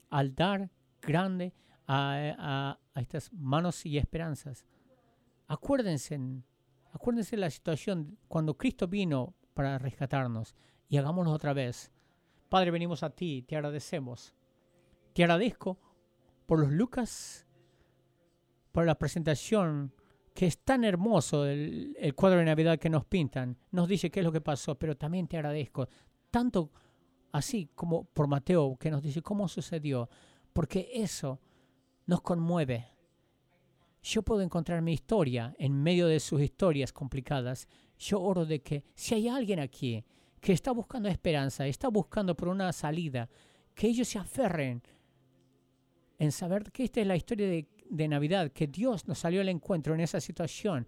[0.09, 0.70] al dar
[1.01, 1.53] grande
[1.87, 4.67] a, estas manos y esperanzas.
[5.47, 6.19] Acuérdense
[6.93, 10.55] Acuérdense de la situación cuando Cristo vino para rescatarnos
[10.89, 11.93] y hagámoslo otra vez.
[12.49, 14.35] Padre, venimos a ti, te agradecemos.
[15.13, 15.79] Te agradezco
[16.47, 17.47] por los Lucas,
[18.73, 19.95] por la presentación
[20.35, 23.57] que es tan hermoso el, el, cuadro de Navidad que nos pintan.
[23.71, 25.89] Nos dice qué es lo que pasó, pero también te agradezco,
[26.31, 26.73] tanto
[27.33, 30.09] así como por Mateo, que nos dice cómo sucedió,
[30.53, 31.41] porque eso
[32.07, 32.91] nos conmueve
[34.03, 37.69] yo puedo encontrar mi historia en medio de sus historias complicadas.
[37.99, 40.05] Yo oro de que si hay alguien aquí
[40.41, 43.29] que está buscando esperanza, está buscando por una salida,
[43.75, 44.83] que ellos se aferren
[46.19, 49.95] en saber que esta es la historia de, Navidad, que Dios nos salió al encuentro
[49.95, 50.87] en esa situación,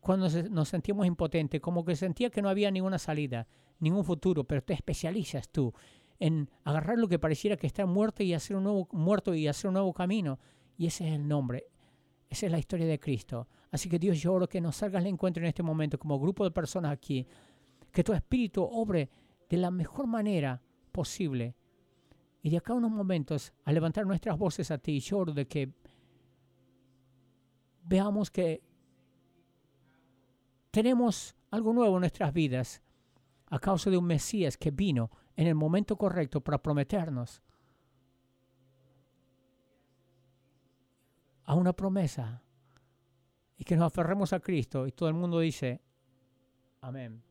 [0.00, 3.46] cuando nos sentíamos impotentes, como que sentía que no había ninguna salida,
[3.80, 5.74] ningún futuro, pero te especializas tú
[6.18, 9.68] en agarrar lo que pareciera que está muerto y hacer un nuevo muerto y hacer
[9.68, 10.38] un nuevo camino.
[10.76, 11.66] Y ese es el nombre.
[12.28, 13.48] Esa es la historia de Cristo.
[13.70, 16.44] Así que Dios, yo oro que nos salgas al encuentro en este momento como grupo
[16.44, 17.26] de personas aquí.
[17.92, 19.10] Que tu espíritu obre
[19.48, 20.60] de la mejor manera
[20.92, 21.54] posible.
[22.42, 25.46] Y de acá a unos momentos, a levantar nuestras voces a ti, yo oro de
[25.46, 25.72] que
[27.84, 28.62] veamos que
[30.70, 32.82] tenemos algo nuevo en nuestras vidas
[33.46, 37.40] a causa de un Mesías que vino en el momento correcto para prometernos
[41.44, 42.42] a una promesa
[43.56, 45.80] y que nos aferremos a Cristo y todo el mundo dice,
[46.80, 47.22] amén.